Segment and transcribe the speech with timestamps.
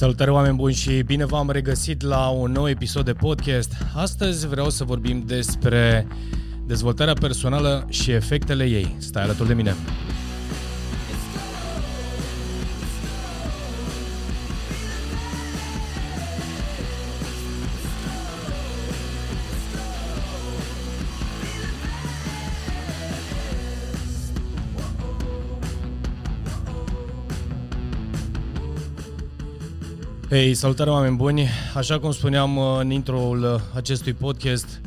[0.00, 3.72] Salutare oameni buni și bine v-am regăsit la un nou episod de podcast.
[3.94, 6.06] Astăzi vreau să vorbim despre
[6.66, 8.94] dezvoltarea personală și efectele ei.
[8.98, 9.74] Stai alături de mine.
[30.30, 31.48] Hei, salutare oameni buni!
[31.74, 34.80] Așa cum spuneam uh, în intro-ul uh, acestui podcast,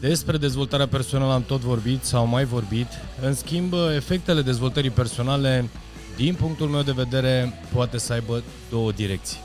[0.00, 2.86] despre dezvoltarea personală am tot vorbit sau mai vorbit.
[3.22, 5.68] În schimb, uh, efectele dezvoltării personale,
[6.16, 9.38] din punctul meu de vedere, poate să aibă două direcții.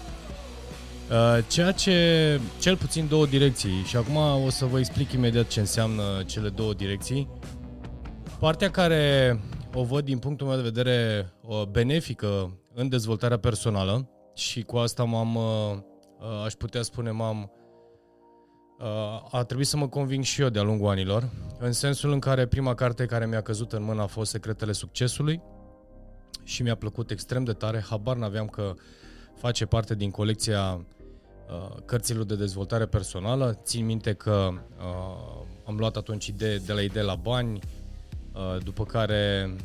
[1.47, 4.15] Ceea ce, cel puțin două direcții, și acum
[4.45, 7.29] o să vă explic imediat ce înseamnă cele două direcții.
[8.39, 9.39] Partea care
[9.73, 11.29] o văd din punctul meu de vedere
[11.71, 15.77] benefică în dezvoltarea personală, și cu asta m-am, uh,
[16.19, 17.51] uh, aș putea spune, m-am,
[18.79, 22.47] uh, a trebuit să mă conving și eu de-a lungul anilor, în sensul în care
[22.47, 25.41] prima carte care mi-a căzut în mână a fost Secretele Succesului
[26.43, 28.73] și mi-a plăcut extrem de tare, habar n-aveam că
[29.35, 30.85] face parte din colecția
[31.85, 33.59] cărților de dezvoltare personală.
[33.63, 37.59] Țin minte că uh, am luat atunci idee de la idee la bani,
[38.33, 39.55] uh, după care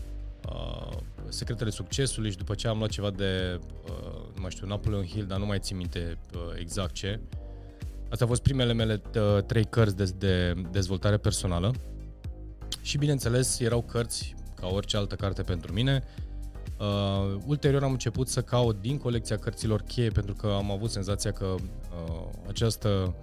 [0.49, 0.97] uh,
[1.29, 5.27] Secretele Succesului și după ce am luat ceva de, uh, nu mai știu, Napoleon Hill,
[5.27, 7.21] dar nu mai țin minte uh, exact ce.
[8.03, 11.75] Astea au fost primele mele uh, trei cărți de, de dezvoltare personală
[12.83, 16.03] și, bineînțeles, erau cărți ca orice altă carte pentru mine.
[16.79, 21.33] Uh, ulterior am început să caut din colecția cărților cheie pentru că am avut senzația
[21.33, 23.15] că uh, această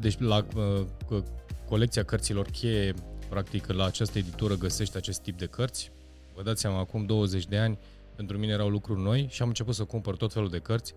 [0.00, 1.22] deci la uh,
[1.68, 2.94] colecția cărților cheie
[3.28, 5.92] practic la această editură găsești acest tip de cărți
[6.38, 7.78] Vă dați seama, acum 20 de ani,
[8.18, 10.94] pentru mine erau lucruri noi și am început să cumpăr tot felul de cărți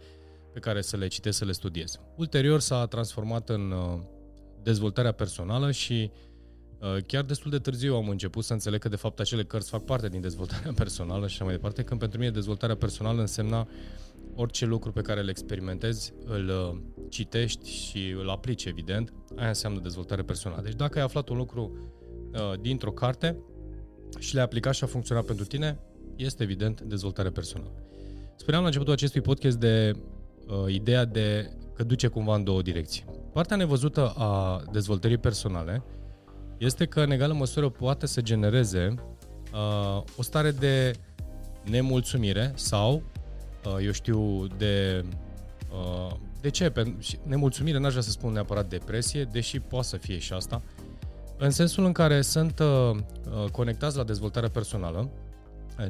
[0.53, 1.99] pe care să le citesc, să le studiez.
[2.15, 3.99] Ulterior s-a transformat în uh,
[4.63, 6.11] dezvoltarea personală și
[6.79, 9.83] uh, chiar destul de târziu am început să înțeleg că de fapt acele cărți fac
[9.83, 13.67] parte din dezvoltarea personală și așa mai departe, când pentru mine dezvoltarea personală însemna
[14.35, 16.79] orice lucru pe care îl experimentezi, îl uh,
[17.09, 20.61] citești și îl aplici, evident, aia înseamnă dezvoltare personală.
[20.61, 21.91] Deci dacă ai aflat un lucru
[22.33, 23.37] uh, dintr-o carte,
[24.19, 25.79] și le-ai aplicat și a funcționat pentru tine,
[26.25, 27.71] este evident dezvoltare personală.
[28.35, 29.91] Spuneam la începutul acestui podcast de
[30.47, 33.05] uh, ideea de că duce cumva în două direcții.
[33.33, 35.83] Partea nevăzută a dezvoltării personale
[36.57, 38.93] este că în egală măsură poate să genereze
[39.53, 40.91] uh, o stare de
[41.63, 43.03] nemulțumire sau,
[43.65, 45.05] uh, eu știu, de...
[45.71, 46.73] Uh, de ce?
[47.23, 50.61] Nemulțumire, n-aș vrea să spun neapărat depresie, deși poate să fie și asta,
[51.37, 55.30] în sensul în care sunt uh, uh, conectați la dezvoltarea personală, uh,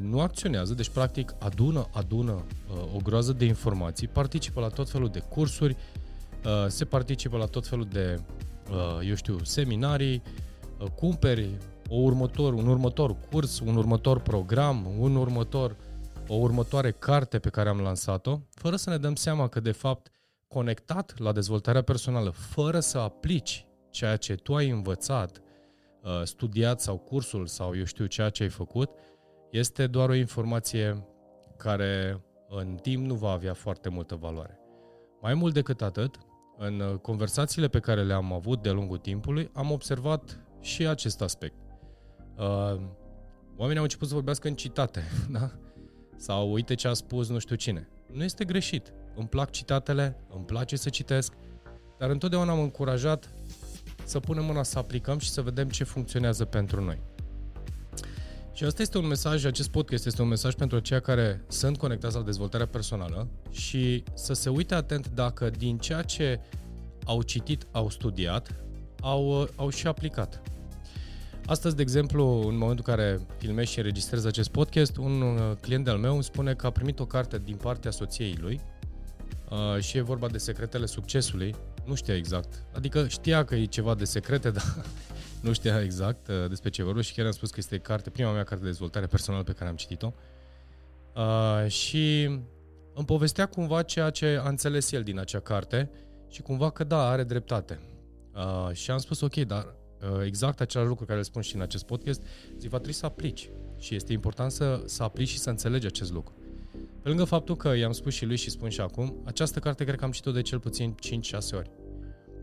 [0.00, 5.08] nu acționează, deci practic adună, adună uh, o groază de informații, participă la tot felul
[5.08, 5.76] de cursuri,
[6.44, 8.20] uh, se participă la tot felul de,
[8.70, 10.22] uh, eu știu, seminarii,
[10.78, 11.56] uh, cumperi
[11.88, 15.76] o următor, un următor curs, un următor program, un următor,
[16.28, 20.10] o următoare carte pe care am lansat-o, fără să ne dăm seama că de fapt
[20.48, 25.42] conectat la dezvoltarea personală, fără să aplici ceea ce tu ai învățat,
[26.02, 28.90] uh, studiat sau cursul sau eu știu ceea ce ai făcut,
[29.52, 31.06] este doar o informație
[31.56, 34.58] care în timp nu va avea foarte multă valoare.
[35.20, 36.18] Mai mult decât atât,
[36.58, 41.54] în uh, conversațiile pe care le-am avut de-a lungul timpului, am observat și acest aspect.
[42.36, 42.80] Uh,
[43.56, 45.02] oamenii au început să vorbească în citate,
[45.38, 45.50] da?
[46.16, 47.88] Sau uite ce a spus nu știu cine.
[48.12, 48.92] Nu este greșit.
[49.14, 51.32] Îmi plac citatele, îmi place să citesc,
[51.98, 53.34] dar întotdeauna am încurajat
[54.04, 57.02] să punem mâna să aplicăm și să vedem ce funcționează pentru noi.
[58.52, 62.16] Și asta este un mesaj, acest podcast este un mesaj pentru aceia care sunt conectați
[62.16, 66.40] la dezvoltarea personală și să se uite atent dacă din ceea ce
[67.04, 68.64] au citit, au studiat,
[69.00, 70.42] au, au și aplicat.
[71.46, 75.88] Astăzi, de exemplu, în momentul în care filmez și înregistrez acest podcast, un uh, client
[75.88, 78.60] al meu îmi spune că a primit o carte din partea soției lui
[79.50, 82.64] uh, și e vorba de secretele succesului nu știa exact.
[82.74, 84.84] Adică știa că e ceva de secrete, dar
[85.42, 88.32] nu știa exact uh, despre ce vorbesc și chiar am spus că este carte, prima
[88.32, 90.12] mea carte de dezvoltare personală pe care am citit-o.
[91.16, 92.24] Uh, și
[92.94, 95.90] îmi povestea cumva ceea ce a înțeles el din acea carte
[96.28, 97.80] și cumva că da, are dreptate.
[98.34, 101.60] Uh, și am spus ok, dar uh, exact același lucru care îl spun și în
[101.60, 102.22] acest podcast,
[102.58, 103.50] zic, va trebui să aplici.
[103.78, 106.34] Și este important să, să aplici și să înțelegi acest lucru.
[107.02, 109.96] Pe lângă faptul că i-am spus și lui și spun și acum, această carte cred
[109.96, 111.70] că am citit-o de cel puțin 5-6 ori.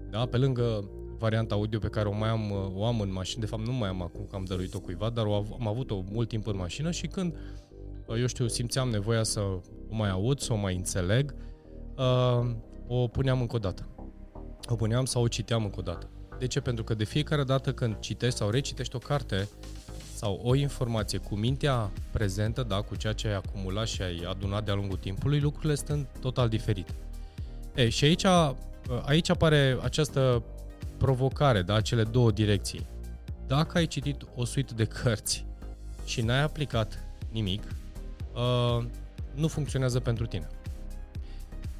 [0.09, 0.25] Da?
[0.25, 3.65] Pe lângă varianta audio pe care o mai am, o am în mașină, de fapt
[3.65, 6.55] nu mai am acum că am dăruit-o cuiva, dar o am avut-o mult timp în
[6.55, 7.35] mașină și când,
[8.19, 11.35] eu știu, simțeam nevoia să o mai aud, să o mai înțeleg,
[11.97, 12.51] uh,
[12.87, 13.87] o puneam încă o dată.
[14.65, 16.09] O puneam sau o citeam încă o dată.
[16.39, 16.59] De ce?
[16.59, 19.47] Pentru că de fiecare dată când citești sau recitești o carte
[20.13, 24.65] sau o informație cu mintea prezentă, da, cu ceea ce ai acumulat și ai adunat
[24.65, 26.93] de-a lungul timpului, lucrurile sunt total diferite.
[27.75, 28.25] E, și aici,
[29.05, 30.43] aici apare această
[30.99, 32.87] provocare, da, cele două direcții.
[33.47, 35.45] Dacă ai citit o suită de cărți
[36.05, 37.63] și n-ai aplicat nimic,
[38.33, 38.85] uh,
[39.35, 40.47] nu funcționează pentru tine.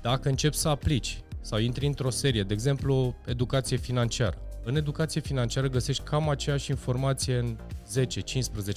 [0.02, 5.68] Dacă începi să aplici sau intri într-o serie, de exemplu, educație financiară, în educație financiară
[5.68, 7.58] găsești cam aceeași informație în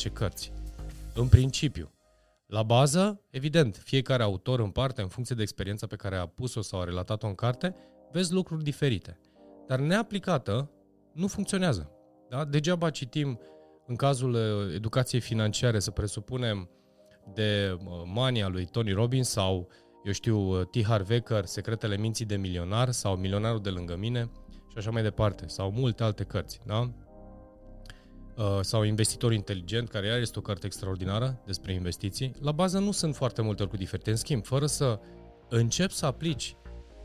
[0.09, 0.53] 10-15 cărți.
[1.15, 1.91] În principiu.
[2.47, 6.63] La bază, evident, fiecare autor în parte, în funcție de experiența pe care a pus-o
[6.63, 7.75] sau a relatat-o în carte,
[8.13, 9.19] vezi lucruri diferite.
[9.67, 10.71] Dar neaplicată,
[11.13, 11.91] nu funcționează.
[12.29, 12.45] Da?
[12.45, 13.41] Degeaba citim,
[13.87, 16.71] în cazul uh, educației financiare, să presupunem
[17.35, 19.69] de uh, mania lui Tony Robbins sau,
[20.05, 20.87] eu știu, uh, T.
[20.87, 24.31] Harv Eker, Secretele minții de milionar sau Milionarul de lângă mine
[24.69, 26.91] și așa mai departe, sau multe alte cărți, da?
[28.61, 32.33] sau Investitor inteligent, care iar este o carte extraordinară despre investiții.
[32.41, 34.11] La bază nu sunt foarte multe lucruri diferite.
[34.11, 35.01] În schimb, fără să
[35.49, 36.57] începi să aplici,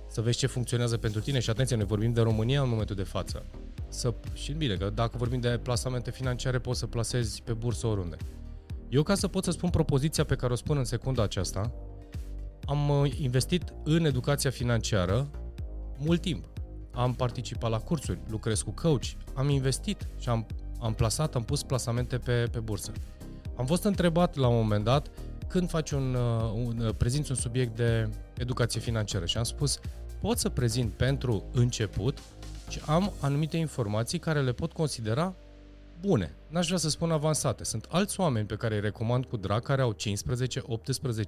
[0.08, 3.04] să vezi ce funcționează pentru tine și atenție, noi vorbim de România în momentul de
[3.04, 3.46] față.
[3.90, 8.16] Să, și bine, că dacă vorbim de plasamente financiare, poți să plasezi pe bursă oriunde.
[8.90, 11.72] Eu, ca să pot să spun propoziția pe care o spun în secunda aceasta,
[12.66, 15.30] am uh, investit în educația financiară
[15.98, 16.46] mult timp.
[16.92, 20.46] Am participat la cursuri, lucrez cu coach, am investit și am,
[20.80, 22.92] am plasat, am pus plasamente pe, pe bursă.
[23.56, 25.08] Am fost întrebat la un moment dat
[25.48, 29.80] când faci un, uh, un uh, prezinți un subiect de educație financiară și am spus
[30.22, 32.18] pot să prezint pentru început
[32.70, 35.36] și am anumite informații care le pot considera
[36.00, 36.36] bune.
[36.50, 37.64] N-aș vrea să spun avansate.
[37.64, 39.96] Sunt alți oameni pe care îi recomand cu drag, care au 15-18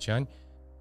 [0.08, 0.30] ani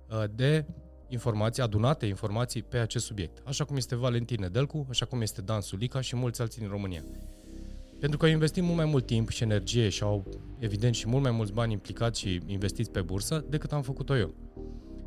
[0.09, 0.65] uh, de
[1.09, 3.43] informații, adunate informații pe acest subiect.
[3.47, 7.03] Așa cum este Valentin Nedelcu, așa cum este Dan Sulica și mulți alții din România.
[7.99, 10.27] Pentru că au investit mult mai mult timp și energie și au,
[10.59, 14.35] evident, și mult mai mulți bani implicați și investiți pe bursă decât am făcut-o eu.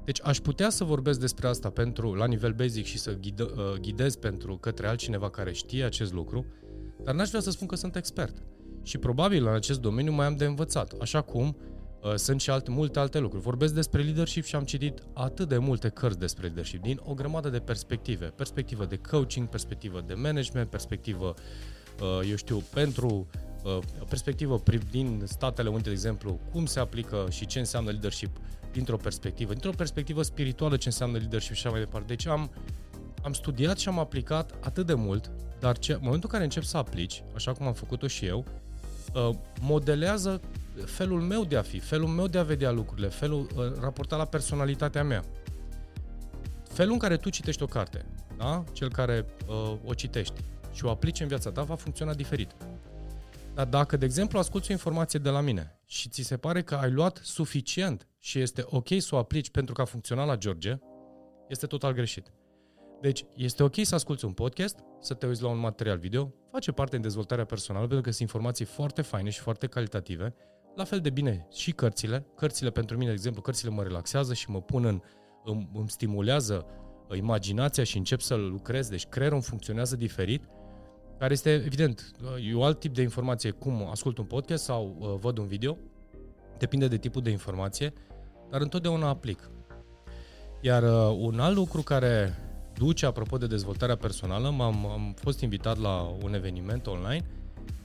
[0.06, 3.80] Deci aș putea să vorbesc despre asta pentru la nivel basic și să ghidă, uh,
[3.82, 6.46] ghidez pentru către altcineva care știe acest lucru,
[7.04, 8.44] dar n-aș vrea să spun că sunt expert.
[8.84, 11.58] Și probabil în acest domeniu mai am de învățat, așa cum
[12.02, 13.44] uh, sunt și alte, multe alte lucruri.
[13.44, 17.50] Vorbesc despre leadership și am citit atât de multe cărți despre leadership, din o grămadă
[17.50, 18.26] de perspective.
[18.26, 21.81] Perspectivă de coaching, perspectivă de management, perspectivă, uh,
[22.30, 23.28] eu știu, pentru
[23.64, 23.78] uh,
[24.08, 24.62] perspectivă
[24.92, 28.38] din Statele Unite, de exemplu, cum se aplică și ce înseamnă leadership
[28.72, 32.08] dintr-o perspectivă, dintr-o perspectivă spirituală ce înseamnă leadership și așa mai departe.
[32.08, 32.52] Deci am,
[33.24, 36.64] am studiat și am aplicat atât de mult, dar ce, în momentul în care încep
[36.64, 38.46] să aplici, așa cum am făcut-o și eu,
[39.14, 39.30] uh,
[39.62, 40.42] modelează
[40.86, 44.26] felul meu de a fi, felul meu de a vedea lucrurile, felul uh, raportat la
[44.26, 45.24] personalitatea mea.
[46.70, 48.06] Felul în care tu citești o carte,
[48.38, 48.64] da?
[48.72, 50.34] cel care uh, o citești
[50.72, 52.56] și o aplici în viața ta va funcționa diferit.
[53.54, 56.76] Dar dacă, de exemplu, asculti o informație de la mine și ți se pare că
[56.76, 60.78] ai luat suficient și este ok să o aplici pentru că a funcționat la George,
[61.50, 62.32] este total greșit.
[63.02, 66.72] Deci, este ok să asculti un podcast, să te uiți la un material video, face
[66.72, 70.34] parte din dezvoltarea personală pentru că sunt informații foarte faine și foarte calitative,
[70.76, 72.26] la fel de bine și cărțile.
[72.36, 75.02] Cărțile pentru mine, de exemplu, cărțile mă relaxează și mă pun în,
[75.44, 76.66] îmi, îmi stimulează
[77.16, 80.44] imaginația și încep să lucrez, deci creierul funcționează diferit
[81.22, 82.12] care este, evident,
[82.50, 85.78] e un alt tip de informație, cum ascult un podcast sau uh, văd un video,
[86.58, 87.94] depinde de tipul de informație,
[88.50, 89.50] dar întotdeauna aplic.
[90.62, 92.38] Iar uh, un alt lucru care
[92.74, 97.26] duce, apropo de dezvoltarea personală, m-am, am fost invitat la un eveniment online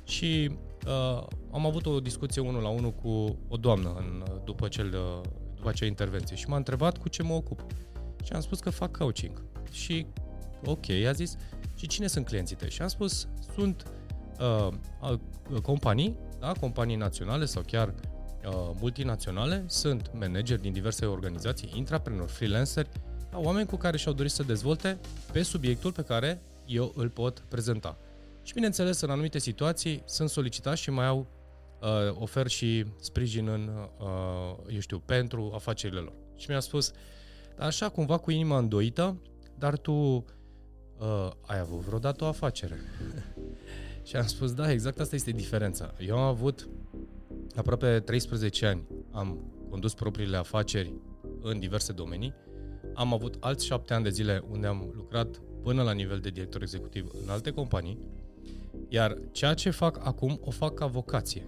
[0.04, 0.50] și
[0.86, 5.28] uh, am avut o discuție unul la unul cu o doamnă în, după, cel, uh,
[5.54, 7.66] după acea intervenție și m-a întrebat cu ce mă ocup.
[8.24, 9.42] Și am spus că fac coaching.
[9.70, 10.06] Și
[10.64, 11.36] ok, a zis,
[11.74, 12.70] și cine sunt clienții tăi?
[12.70, 13.82] Și am spus, sunt
[14.40, 15.18] uh,
[15.62, 22.88] companii, da, companii naționale sau chiar uh, multinaționale, sunt manageri din diverse organizații, intraprenori, freelanceri,
[23.30, 24.98] da, oameni cu care și-au dorit să dezvolte
[25.32, 27.98] pe subiectul pe care eu îl pot prezenta.
[28.42, 31.26] Și bineînțeles, în anumite situații sunt solicitați și mai au
[31.80, 36.12] uh, ofer și sprijin în, uh, eu știu, pentru afacerile lor.
[36.36, 36.92] Și mi-a spus,
[37.58, 39.20] așa cumva cu inima îndoită,
[39.58, 40.24] dar tu
[40.98, 42.78] uh, ai avut vreodată o afacere?
[44.06, 45.94] și am spus, da, exact asta este diferența.
[45.98, 46.68] Eu am avut
[47.54, 50.92] aproape 13 ani, am condus propriile afaceri
[51.42, 52.34] în diverse domenii,
[52.94, 56.62] am avut alți 7 ani de zile unde am lucrat până la nivel de director
[56.62, 57.98] executiv în alte companii,
[58.88, 61.46] iar ceea ce fac acum o fac ca vocație.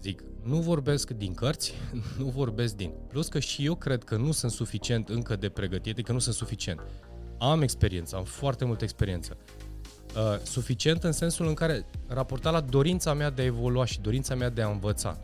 [0.00, 1.74] Zic, nu vorbesc din cărți,
[2.18, 2.92] nu vorbesc din.
[3.08, 6.34] Plus că și eu cred că nu sunt suficient încă de pregătit, că nu sunt
[6.34, 6.80] suficient.
[7.42, 9.36] Am experiență, am foarte multă experiență.
[10.16, 14.34] Uh, suficient în sensul în care raportat la dorința mea de a evolua și dorința
[14.34, 15.18] mea de a învăța.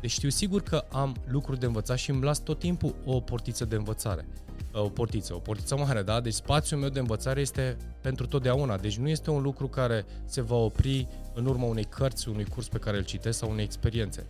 [0.00, 3.64] Deci știu sigur că am lucruri de învățat și îmi las tot timpul o portiță
[3.64, 4.26] de învățare.
[4.72, 6.20] Uh, o portiță, o portiță mare, da?
[6.20, 8.76] Deci spațiul meu de învățare este pentru totdeauna.
[8.76, 12.68] Deci nu este un lucru care se va opri în urma unei cărți, unui curs
[12.68, 14.26] pe care îl citesc sau unei experiențe.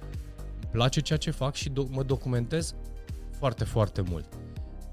[0.61, 2.75] Îmi place ceea ce fac și do- mă documentez
[3.39, 4.27] foarte, foarte mult.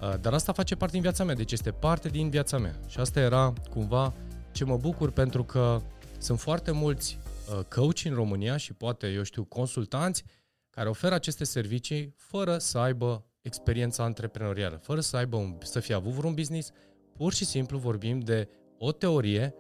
[0.02, 2.80] Uh, dar asta face parte din viața mea, deci este parte din viața mea.
[2.88, 4.14] Și asta era cumva
[4.52, 5.82] ce mă bucur pentru că
[6.18, 7.20] sunt foarte mulți
[7.58, 10.24] uh, coach în România și poate, eu știu, consultanți
[10.70, 15.96] care oferă aceste servicii fără să aibă experiența antreprenorială, fără să aibă un, să fie
[15.96, 16.72] avut vreun business,
[17.16, 19.56] pur și simplu vorbim de o teorie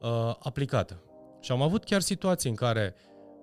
[0.00, 1.02] uh, aplicată.
[1.40, 2.94] Și am avut chiar situații în care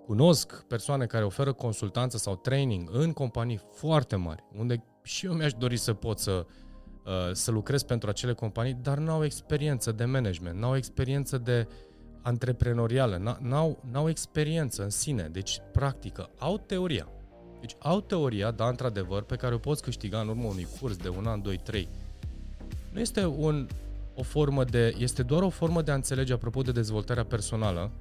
[0.06, 5.54] cunosc persoane care oferă consultanță sau training în companii foarte mari, unde și eu mi-aș
[5.54, 6.46] dori să pot să,
[7.06, 11.38] uh, să lucrez pentru acele companii, dar nu au experiență de management, nu au experiență
[11.38, 11.68] de
[12.22, 17.08] antreprenorială, n-au, n-au experiență în sine, deci practică, au teoria.
[17.60, 21.10] Deci au teoria, da, într-adevăr, pe care o poți câștiga în urma unui curs de
[21.10, 21.90] un an, doi, trei.
[22.92, 23.68] Nu este un,
[24.16, 27.92] o formă de, este doar o formă de a înțelege, apropo de dezvoltarea personală,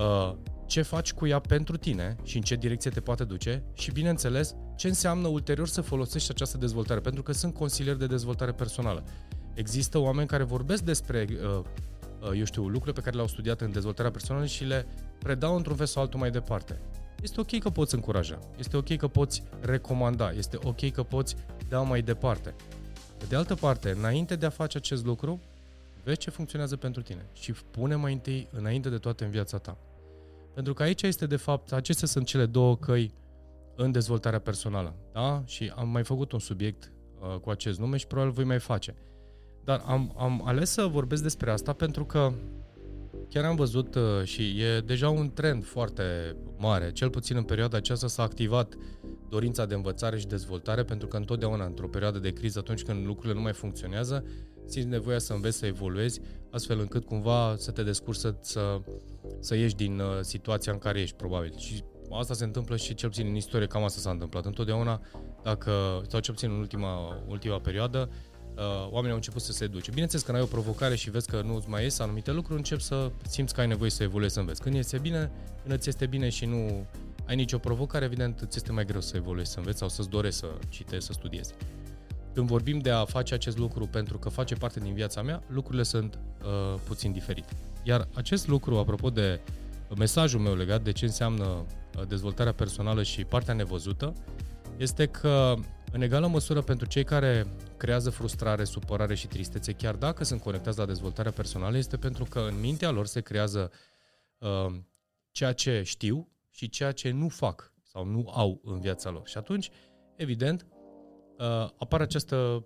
[0.00, 0.34] uh,
[0.66, 4.54] ce faci cu ea pentru tine și în ce direcție te poate duce și, bineînțeles,
[4.76, 9.04] ce înseamnă ulterior să folosești această dezvoltare, pentru că sunt consilieri de dezvoltare personală.
[9.54, 11.60] Există oameni care vorbesc despre, uh,
[12.20, 14.86] uh, eu știu, lucruri pe care le-au studiat în dezvoltarea personală și le
[15.18, 16.80] predau într-un fel sau altul mai departe.
[17.22, 21.36] Este ok că poți încuraja, este ok că poți recomanda, este ok că poți
[21.68, 22.54] da mai departe.
[23.18, 25.40] Pe de altă parte, înainte de a face acest lucru,
[26.04, 29.76] vezi ce funcționează pentru tine și pune mai întâi înainte de toate în viața ta.
[30.60, 33.14] Pentru că aici este de fapt, acestea sunt cele două căi
[33.76, 34.94] în dezvoltarea personală.
[35.12, 35.42] Da?
[35.46, 38.94] Și am mai făcut un subiect uh, cu acest nume și probabil voi mai face.
[39.64, 42.32] Dar am, am ales să vorbesc despre asta pentru că
[43.28, 47.76] chiar am văzut uh, și e deja un trend foarte mare, cel puțin în perioada
[47.76, 48.74] aceasta s-a activat
[49.30, 53.34] dorința de învățare și dezvoltare, pentru că întotdeauna, într-o perioadă de criză, atunci când lucrurile
[53.34, 54.24] nu mai funcționează,
[54.66, 56.20] simți nevoia să înveți să evoluezi,
[56.50, 58.80] astfel încât cumva să te descurci să, să,
[59.40, 61.54] să ieși din uh, situația în care ești, probabil.
[61.56, 64.44] Și asta se întâmplă și cel puțin în istorie, cam asta s-a întâmplat.
[64.44, 65.00] Întotdeauna,
[65.42, 65.72] dacă,
[66.08, 68.10] sau cel puțin în ultima, ultima perioadă,
[68.56, 69.90] uh, oamenii au început să se duce.
[69.90, 73.10] Bineînțeles, când ai o provocare și vezi că nu-ți mai ies anumite lucruri, începi să
[73.28, 74.62] simți că ai nevoie să evoluezi, să înveți.
[74.62, 75.30] Când este bine,
[75.62, 76.86] când îți este bine și nu
[77.30, 80.38] ai nicio provocare, evident, îți este mai greu să evoluezi, să înveți sau să-ți dorești
[80.38, 81.54] să citești, să studiezi.
[82.34, 85.82] Când vorbim de a face acest lucru pentru că face parte din viața mea, lucrurile
[85.82, 87.52] sunt uh, puțin diferite.
[87.82, 89.40] Iar acest lucru, apropo de
[89.96, 94.14] mesajul meu legat de ce înseamnă uh, dezvoltarea personală și partea nevăzută,
[94.76, 95.54] este că
[95.92, 97.46] în egală măsură pentru cei care
[97.76, 102.38] creează frustrare, supărare și tristețe, chiar dacă sunt conectați la dezvoltarea personală, este pentru că
[102.38, 103.70] în mintea lor se creează
[104.38, 104.74] uh,
[105.30, 106.28] ceea ce știu
[106.60, 109.28] și ceea ce nu fac sau nu au în viața lor.
[109.28, 109.70] Și atunci,
[110.16, 110.66] evident,
[111.38, 112.64] uh, apare această,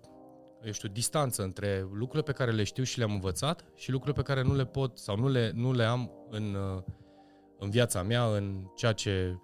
[0.63, 4.33] eu știu, distanță între lucrurile pe care le știu și le-am învățat și lucrurile pe
[4.33, 6.83] care nu le pot sau nu le, nu le am în, uh,
[7.59, 9.37] în viața mea, în ceea ce,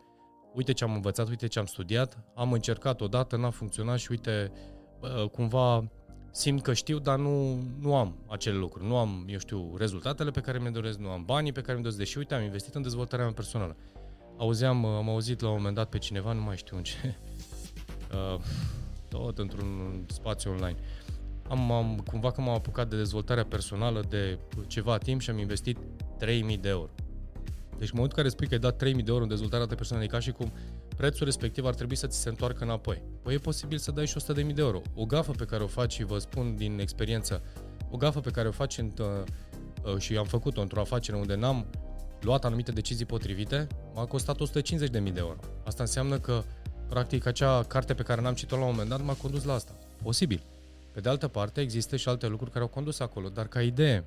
[0.53, 4.51] uite ce am învățat, uite ce am studiat, am încercat odată, n-a funcționat și uite,
[5.01, 5.91] uh, cumva
[6.31, 8.87] simt că știu, dar nu, nu am acele lucruri.
[8.87, 11.89] Nu am, eu știu, rezultatele pe care mi-le doresc, nu am banii pe care mi-le
[11.89, 13.75] doresc, deși, uite, am investit în dezvoltarea mea personală.
[14.41, 16.95] Auzeam, am auzit la un moment dat pe cineva, nu mai știu în ce,
[18.33, 18.39] uh,
[19.07, 20.77] tot într-un spațiu online.
[21.49, 25.77] Am, am, cumva că m-am apucat de dezvoltarea personală de ceva timp și am investit
[26.17, 26.89] 3000 de euro.
[27.77, 29.75] Deci în momentul în care spui că ai dat 3000 de euro în dezvoltarea ta
[29.75, 30.51] personală, e ca și cum
[30.97, 33.01] prețul respectiv ar trebui să ți se întoarcă înapoi.
[33.21, 34.81] Păi e posibil să dai și 100.000 de euro.
[34.95, 37.41] O gafă pe care o faci și vă spun din experiență,
[37.89, 41.65] o gafă pe care o faci în, uh, și am făcut-o într-o afacere unde n-am
[42.21, 45.39] luat anumite decizii potrivite, m-a costat 150.000 de euro.
[45.65, 46.43] Asta înseamnă că,
[46.87, 49.77] practic, acea carte pe care n-am citit-o la un moment dat m-a condus la asta.
[50.03, 50.43] Posibil.
[50.91, 54.05] Pe de altă parte, există și alte lucruri care au condus acolo, dar ca idee,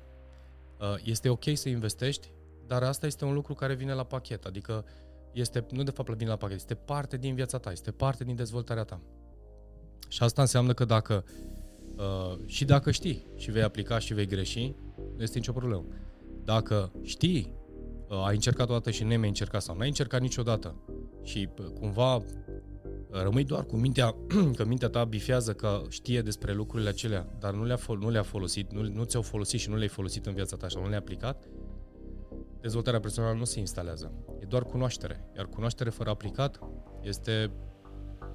[0.79, 2.31] uh, este ok să investești,
[2.67, 4.85] dar asta este un lucru care vine la pachet, adică
[5.33, 8.35] este, nu de fapt vine la pachet, este parte din viața ta, este parte din
[8.35, 9.01] dezvoltarea ta.
[10.07, 11.25] Și asta înseamnă că dacă,
[11.97, 14.75] uh, și dacă știi și vei aplica și vei greși,
[15.15, 15.85] nu este nicio problemă.
[16.43, 17.53] Dacă știi
[18.09, 20.75] ai încercat o dată și nu mai încercat sau n-ai încercat niciodată
[21.23, 22.23] și cumva
[23.09, 24.15] rămâi doar cu mintea,
[24.57, 28.71] că mintea ta bifează că știe despre lucrurile acelea, dar nu le-a, nu le-a folosit,
[28.71, 31.43] nu, nu ți-au folosit și nu le-ai folosit în viața ta și nu le-ai aplicat,
[32.61, 34.11] dezvoltarea personală nu se instalează.
[34.39, 35.29] E doar cunoaștere.
[35.35, 36.59] Iar cunoaștere fără aplicat
[37.01, 37.51] este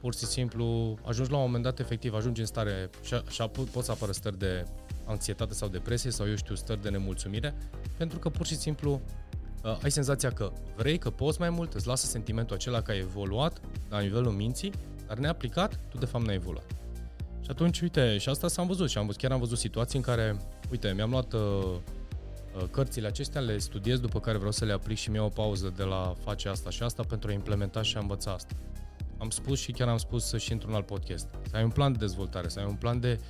[0.00, 3.86] pur și simplu, ajungi la un moment dat, efectiv, ajungi în stare și, și poți
[3.86, 4.64] să apară stări de
[5.04, 7.54] anxietate sau depresie sau, eu știu, stări de nemulțumire,
[7.96, 9.00] pentru că pur și simplu
[9.62, 12.98] uh, ai senzația că vrei, că poți mai mult, îți lasă sentimentul acela că ai
[12.98, 14.72] evoluat la nivelul minții,
[15.06, 16.66] dar neaplicat, tu de fapt n-ai evoluat.
[17.40, 20.04] Și atunci, uite, și asta s-am văzut și am văzut, chiar am văzut situații în
[20.04, 20.36] care,
[20.70, 24.96] uite, mi-am luat uh, uh, cărțile acestea, le studiez, după care vreau să le aplic
[24.96, 28.00] și mi-au o pauză de la face asta și asta pentru a implementa și a
[28.00, 28.54] învăța asta.
[29.18, 31.28] Am spus și chiar am spus și într-un alt podcast.
[31.50, 33.20] Să ai un plan de dezvoltare, să ai un plan de,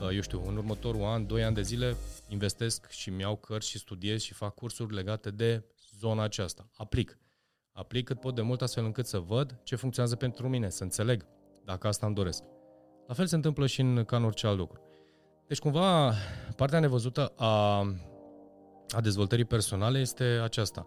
[0.00, 1.96] uh, eu știu, în următorul an, doi ani de zile,
[2.28, 5.62] investesc și mi-au cărți și studiez și fac cursuri legate de
[5.98, 6.68] zona aceasta.
[6.76, 7.18] Aplic.
[7.72, 11.26] Aplic cât pot de mult astfel încât să văd ce funcționează pentru mine, să înțeleg
[11.64, 12.42] dacă asta îmi doresc.
[13.06, 14.80] La fel se întâmplă și în, ca în orice alt lucru.
[15.46, 16.12] Deci, cumva,
[16.56, 17.78] partea nevăzută a,
[18.88, 20.86] a dezvoltării personale este aceasta.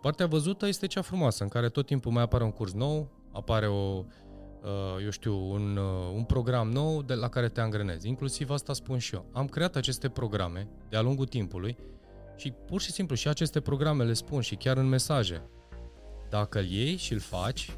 [0.00, 3.66] Partea văzută este cea frumoasă, în care tot timpul mai apare un curs nou, apare
[3.66, 4.04] o,
[5.02, 5.76] eu știu, un,
[6.14, 8.08] un program nou de la care te angrenezi.
[8.08, 9.30] Inclusiv asta spun și eu.
[9.32, 11.76] Am creat aceste programe de-a lungul timpului
[12.38, 15.42] și pur și simplu și aceste programe le spun și chiar în mesaje.
[16.30, 17.76] Dacă îl iei și îl faci,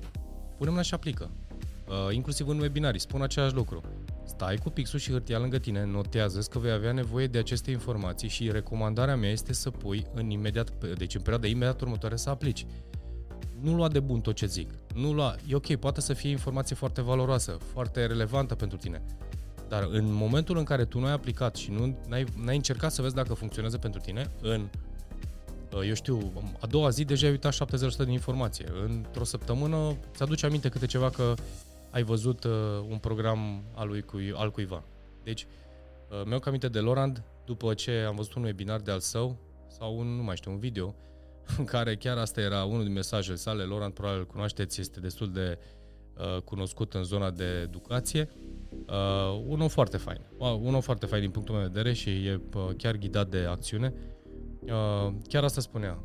[0.57, 1.31] punem-l și aplică.
[1.88, 3.81] Uh, inclusiv în webinarii, spun același lucru.
[4.25, 8.29] Stai cu pixul și hârtia lângă tine, notează că vei avea nevoie de aceste informații
[8.29, 12.67] și recomandarea mea este să pui în imediat, deci în perioada imediat următoare să aplici.
[13.61, 14.71] Nu lua de bun tot ce zic.
[14.95, 19.02] Nu lua, e ok, poate să fie informație foarte valoroasă, foarte relevantă pentru tine.
[19.71, 23.03] Dar în momentul în care tu nu ai aplicat și nu ai ai încercat să
[23.03, 24.69] vezi dacă funcționează pentru tine, în
[25.75, 27.57] uh, eu știu, a doua zi deja ai uitat 70%
[27.97, 28.67] din informație.
[28.87, 31.35] Într-o săptămână ți-aduce aminte câte ceva că
[31.91, 32.53] ai văzut uh,
[32.89, 34.83] un program al, lui, cui, al cuiva.
[35.25, 35.47] Deci,
[36.11, 39.37] uh, mi-au aminte de Lorand, după ce am văzut un webinar de al său,
[39.79, 40.95] sau un, nu mai știu, un video,
[41.59, 43.62] în care chiar asta era unul din mesajele sale.
[43.62, 45.79] Lorand, probabil îl cunoașteți, este destul de uh,
[46.45, 48.29] cunoscut în zona de educație.
[48.87, 50.21] Uh, un om foarte fain.
[50.38, 53.28] Uh, un om foarte fain din punctul meu de vedere și e uh, chiar ghidat
[53.28, 53.95] de acțiune.
[54.61, 55.99] Uh, chiar asta spunea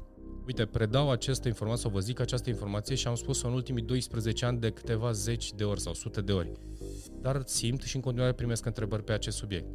[0.47, 4.45] uite, predau această informație sau vă zic această informație și am spus-o în ultimii 12
[4.45, 6.51] ani de câteva zeci de ori sau sute de ori.
[7.21, 9.67] Dar simt și în continuare primesc întrebări pe acest subiect.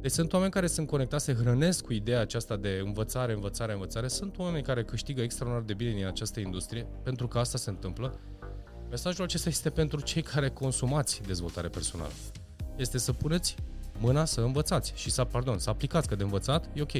[0.00, 4.08] Deci sunt oameni care sunt conectați, se hrănesc cu ideea aceasta de învățare, învățare, învățare.
[4.08, 8.20] Sunt oameni care câștigă extraordinar de bine din această industrie, pentru că asta se întâmplă.
[8.90, 12.12] Mesajul acesta este pentru cei care consumați dezvoltare personală.
[12.76, 13.54] Este să puneți
[13.98, 16.92] mâna să învățați și să, pardon, să aplicați, că de învățat e ok.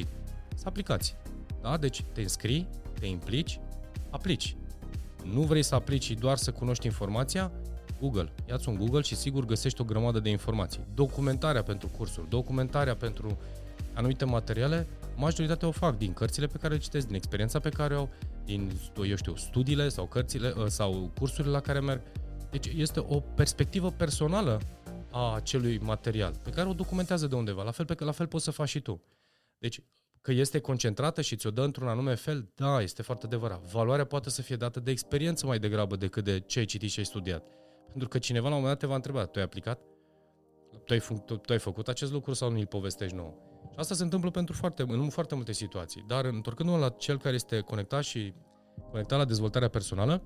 [0.55, 1.17] Să aplicați.
[1.63, 1.77] Da?
[1.77, 2.69] Deci te înscrii,
[3.01, 3.61] te implici,
[4.11, 4.57] aplici.
[5.25, 7.53] Nu vrei să aplici doar să cunoști informația?
[8.01, 8.33] Google.
[8.49, 10.81] Ia-ți un Google și sigur găsești o grămadă de informații.
[10.95, 13.39] Documentarea pentru cursuri, documentarea pentru
[13.95, 17.95] anumite materiale, majoritatea o fac din cărțile pe care le citesc, din experiența pe care
[17.95, 18.09] o au,
[18.47, 18.71] din,
[19.09, 22.03] eu știu, studiile sau cărțile ă, sau cursurile la care merg.
[22.51, 24.61] Deci este o perspectivă personală
[25.11, 27.63] a acelui material pe care o documentează de undeva.
[27.63, 29.03] La fel, pe, la fel poți să faci și tu.
[29.59, 29.81] Deci
[30.21, 33.63] că este concentrată și ți-o dă într-un anume fel, da, este foarte adevărat.
[33.63, 36.99] Valoarea poate să fie dată de experiență mai degrabă decât de ce ai citit și
[36.99, 37.45] ai studiat.
[37.89, 39.81] Pentru că cineva la un moment dat te va întreba, tu ai aplicat?
[40.85, 43.56] Tu ai, tu, tu ai făcut acest lucru sau nu îl povestești nou?
[43.77, 46.05] Și asta se întâmplă pentru foarte, în foarte multe situații.
[46.07, 48.33] Dar întorcându-mă la cel care este conectat și
[48.91, 50.23] conectat la dezvoltarea personală,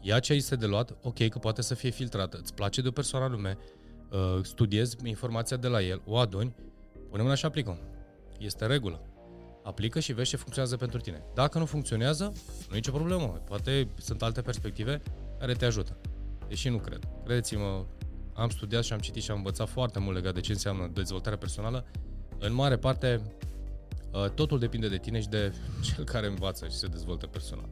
[0.00, 2.90] ia ce este de luat, ok, că poate să fie filtrată, îți place de o
[2.90, 3.58] persoană anume,
[4.10, 6.54] uh, studiezi informația de la el, o aduni,
[7.10, 7.78] punem la și aplicăm.
[8.38, 9.00] Este regulă.
[9.62, 11.24] Aplică și vezi ce funcționează pentru tine.
[11.34, 12.24] Dacă nu funcționează,
[12.68, 13.26] nu e nicio problemă.
[13.26, 15.02] Poate sunt alte perspective
[15.38, 15.96] care te ajută.
[16.48, 17.08] Deși nu cred.
[17.24, 17.86] Credeți-mă,
[18.34, 21.38] am studiat și am citit și am învățat foarte mult legat de ce înseamnă dezvoltarea
[21.38, 21.86] personală.
[22.44, 23.20] În mare parte,
[24.14, 25.52] ă, totul depinde de tine și de
[25.94, 27.68] cel care învață și se dezvoltă personal.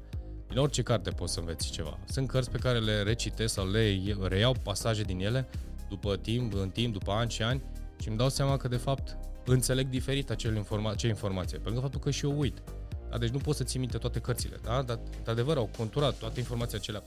[0.49, 1.99] Din orice carte poți să înveți ceva.
[2.05, 5.49] Sunt cărți pe care le recitesc sau le reiau pasaje din ele
[5.89, 7.63] după timp, în timp, după ani și ani
[8.01, 11.81] și îmi dau seama că de fapt înțeleg diferit acel informa- ce informație, pentru că
[11.81, 12.63] faptul că și eu uit.
[13.11, 13.19] Da?
[13.19, 14.83] Deci nu pot să ții minte toate cărțile, da?
[14.83, 17.03] dar de adevăr au conturat toate informațiile acelea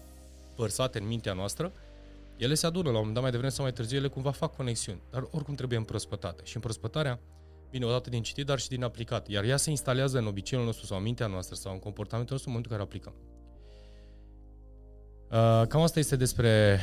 [0.55, 1.71] părsate în mintea noastră,
[2.37, 4.55] ele se adună la un moment dat mai devreme sau mai târziu, ele cumva fac
[4.55, 6.41] conexiuni, dar oricum trebuie împrospătate.
[6.45, 7.19] Și împrospătarea
[7.73, 9.27] vine odată din citit, dar și din aplicat.
[9.29, 12.49] Iar ea se instalează în obiceiul nostru sau în mintea noastră sau în comportamentul nostru
[12.49, 13.13] în momentul în care aplicăm.
[15.31, 16.79] Uh, cam asta este despre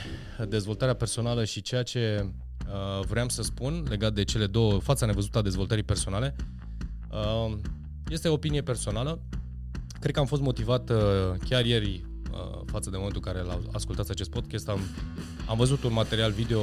[0.49, 2.27] dezvoltarea personală și ceea ce
[2.67, 6.37] uh, vreau să spun legat de cele două, fața nevăzută a dezvoltării personale.
[7.11, 7.57] Uh,
[8.09, 9.21] este o opinie personală.
[10.01, 10.99] Cred că am fost motivat uh,
[11.49, 14.69] chiar ieri uh, față de momentul în care l ascultat acest podcast.
[14.69, 14.81] Am,
[15.49, 16.61] am văzut un material video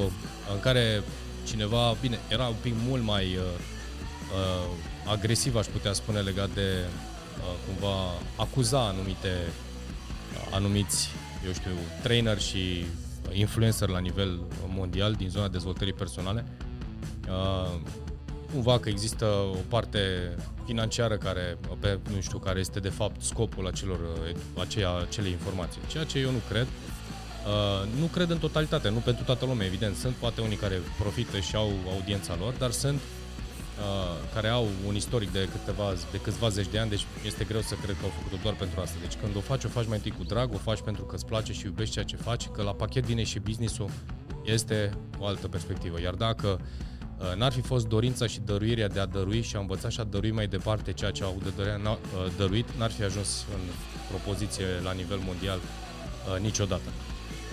[0.53, 1.03] în care
[1.45, 3.75] cineva, bine, era un pic mult mai uh,
[4.33, 6.85] uh, agresiv, aș putea spune, legat de
[7.65, 7.95] cumva
[8.35, 9.29] acuza anumite
[10.51, 11.09] anumiți,
[11.45, 11.71] eu știu,
[12.03, 12.85] trainer și
[13.31, 16.45] influencer la nivel mondial din zona dezvoltării personale.
[18.51, 19.99] Cumva că există o parte
[20.65, 23.99] financiară care, pe, nu știu, care este de fapt scopul acelor,
[24.59, 25.81] aceea, acelei informații.
[25.87, 26.67] Ceea ce eu nu cred.
[26.67, 29.95] Uh, nu cred în totalitate, nu pentru toată lumea, evident.
[29.95, 33.16] Sunt poate unii care profită și au audiența lor, dar sunt uh,
[34.33, 37.75] care au un istoric de, câteva, de câțiva zeci de ani, deci este greu să
[37.75, 38.95] cred că au făcut-o doar pentru asta.
[39.01, 41.25] Deci când o faci, o faci mai întâi cu drag, o faci pentru că îți
[41.25, 43.89] place și iubești ceea ce faci, că la pachet vine și business-ul,
[44.45, 46.01] este o altă perspectivă.
[46.01, 46.59] Iar dacă
[47.17, 50.03] uh, n-ar fi fost dorința și dăruirea de a dărui și a învăța și a
[50.03, 51.97] dărui mai departe ceea ce au de dăruit, uh,
[52.37, 53.61] dăruit, n-ar fi ajuns în
[54.09, 56.89] propoziție la nivel mondial uh, niciodată.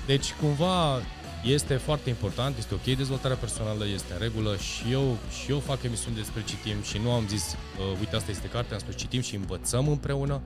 [0.06, 1.00] Deci, cumva,
[1.44, 5.82] este foarte important, este ok dezvoltarea personală, este în regulă și eu, și eu fac
[5.82, 9.20] emisiuni despre citim și nu am zis, uh, uite, asta este cartea, am spus citim
[9.20, 10.42] și învățăm împreună.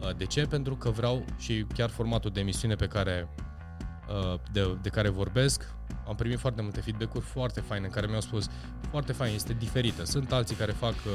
[0.00, 0.42] Uh, de ce?
[0.42, 3.28] Pentru că vreau și chiar formatul de emisiune pe care,
[4.08, 5.74] uh, de, de care vorbesc,
[6.08, 8.48] am primit foarte multe feedback-uri foarte faine în care mi-au spus
[8.90, 10.04] foarte fain, este diferită.
[10.04, 11.12] Sunt alții care fac, uh,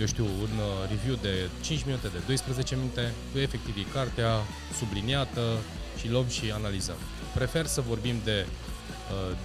[0.00, 4.32] eu știu, un uh, review de 5 minute, de 12 minute, cu efectiv e cartea
[4.78, 5.40] subliniată
[5.98, 6.96] și luăm și analizăm.
[7.34, 8.46] Prefer să vorbim de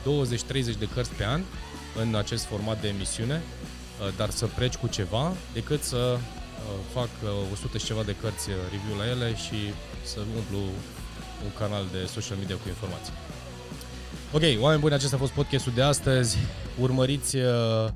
[0.06, 0.28] uh,
[0.74, 1.42] 20-30 de cărți pe an
[2.02, 6.20] în acest format de emisiune, uh, dar să pleci cu ceva, decât să uh,
[6.94, 10.60] fac uh, 100 și ceva de cărți uh, review la ele și să umplu
[11.44, 13.14] un canal de social media cu informații.
[14.32, 16.38] Ok, oameni buni, acesta a fost podcastul de astăzi.
[16.80, 17.88] Urmăriți, uh,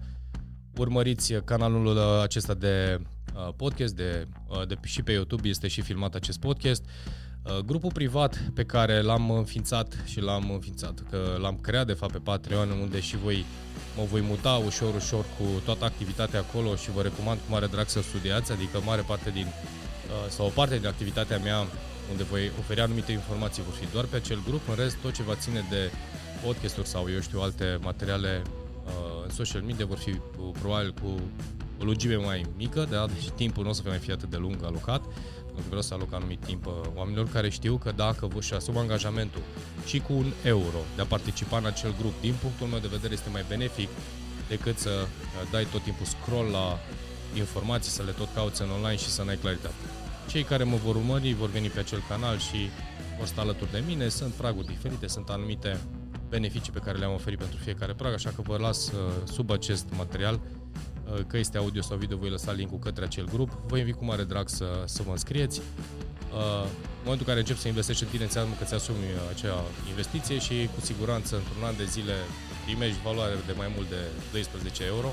[0.78, 3.00] urmăriți canalul uh, acesta de
[3.36, 6.84] uh, podcast de, uh, de, și pe YouTube, este și filmat acest podcast.
[7.48, 12.12] Uh, grupul privat pe care l-am înființat și l-am înființat, că l-am creat de fapt
[12.12, 13.46] pe Patreon, unde și voi
[13.98, 17.88] mă voi muta ușor, ușor cu toată activitatea acolo și vă recomand cu mare drag
[17.88, 21.58] să studiați, adică mare parte din, uh, sau o parte din activitatea mea
[22.12, 25.24] unde voi oferi anumite informații vor fi doar pe acel grup, în rest tot ce
[25.24, 25.92] va ține de
[26.46, 28.42] podcasturi sau eu știu alte materiale
[28.86, 30.12] uh, în social media vor fi
[30.60, 31.22] probabil cu
[31.82, 33.08] o lungime mai mică, da?
[33.08, 35.82] deci timpul nu o să fie mai fi atât de lung alocat, pentru că vreau
[35.82, 39.42] să aloc anumit timp uh, oamenilor care știu că dacă vă și asumă angajamentul
[39.86, 43.14] și cu un euro de a participa în acel grup, din punctul meu de vedere
[43.14, 43.90] este mai benefic
[44.48, 46.80] decât să uh, dai tot timpul scroll la
[47.36, 49.84] informații, să le tot cauți în online și să n-ai claritate.
[50.30, 52.70] Cei care mă vor urmări vor veni pe acel canal și
[53.18, 55.80] vor sta alături de mine, sunt praguri diferite, sunt anumite
[56.30, 59.86] beneficii pe care le-am oferit pentru fiecare prag, așa că vă las uh, sub acest
[59.98, 60.57] material Uh,
[61.28, 63.50] că este audio sau video, voi lăsa linkul către acel grup.
[63.68, 65.60] Vă invit cu mare drag să, să vă înscrieți.
[65.60, 70.38] Uh, în momentul în care începi să investești în tine, înseamnă că ți-asumi acea investiție
[70.40, 72.16] și cu siguranță într-un an de zile
[72.66, 75.10] primești valoare de mai mult de 12 euro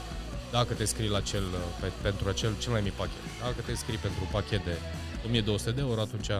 [0.59, 1.43] dacă te scrii la cel,
[1.81, 3.23] pe, pentru acel cel mai mic pachet.
[3.41, 4.75] Dacă te scrii pentru un pachet de
[5.27, 6.31] 1200 de euro, atunci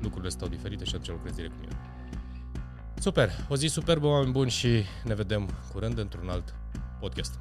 [0.00, 1.76] lucrurile stau diferite și atunci lucrezi direct cu mine.
[2.98, 3.30] Super!
[3.48, 6.54] O zi superbă, oameni buni și ne vedem curând într-un alt
[7.00, 7.38] podcast.